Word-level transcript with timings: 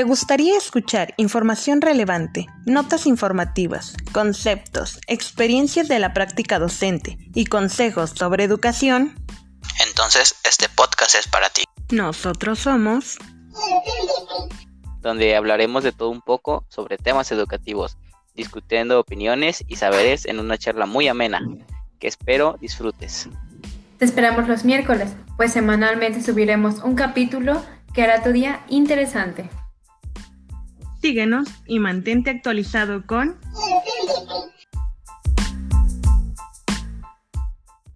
¿Te 0.00 0.04
gustaría 0.04 0.56
escuchar 0.56 1.12
información 1.18 1.82
relevante, 1.82 2.46
notas 2.64 3.04
informativas, 3.04 3.92
conceptos, 4.12 4.98
experiencias 5.06 5.88
de 5.88 5.98
la 5.98 6.14
práctica 6.14 6.58
docente 6.58 7.18
y 7.34 7.44
consejos 7.44 8.08
sobre 8.14 8.44
educación? 8.44 9.14
Entonces 9.86 10.36
este 10.42 10.70
podcast 10.70 11.16
es 11.16 11.28
para 11.28 11.50
ti. 11.50 11.64
Nosotros 11.90 12.60
somos... 12.60 13.18
Donde 15.02 15.36
hablaremos 15.36 15.84
de 15.84 15.92
todo 15.92 16.08
un 16.08 16.22
poco 16.22 16.64
sobre 16.70 16.96
temas 16.96 17.30
educativos, 17.30 17.98
discutiendo 18.34 18.98
opiniones 18.98 19.62
y 19.68 19.76
saberes 19.76 20.24
en 20.24 20.40
una 20.40 20.56
charla 20.56 20.86
muy 20.86 21.08
amena, 21.08 21.42
que 21.98 22.08
espero 22.08 22.56
disfrutes. 22.58 23.28
Te 23.98 24.06
esperamos 24.06 24.48
los 24.48 24.64
miércoles, 24.64 25.10
pues 25.36 25.52
semanalmente 25.52 26.22
subiremos 26.22 26.78
un 26.78 26.94
capítulo 26.94 27.62
que 27.92 28.02
hará 28.02 28.22
tu 28.22 28.32
día 28.32 28.64
interesante. 28.70 29.50
Síguenos 31.10 31.48
y 31.66 31.80
mantente 31.80 32.30
actualizado 32.30 33.04
con... 33.04 33.36